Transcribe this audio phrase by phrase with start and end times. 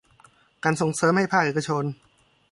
[0.63, 1.83] การส่งเสริมให้ภาคเอกชน